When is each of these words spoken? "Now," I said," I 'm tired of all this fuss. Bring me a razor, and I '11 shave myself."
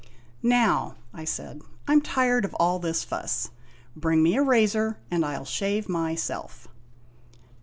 "Now," 0.41 0.95
I 1.13 1.25
said," 1.25 1.61
I 1.87 1.91
'm 1.91 2.01
tired 2.01 2.43
of 2.43 2.55
all 2.55 2.79
this 2.79 3.03
fuss. 3.03 3.51
Bring 3.95 4.23
me 4.23 4.35
a 4.35 4.41
razor, 4.41 4.97
and 5.11 5.23
I 5.23 5.33
'11 5.35 5.45
shave 5.45 5.87
myself." 5.87 6.67